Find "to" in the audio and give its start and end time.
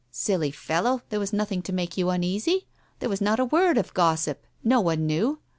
1.61-1.71